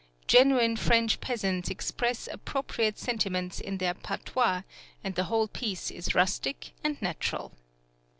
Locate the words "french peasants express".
0.77-2.27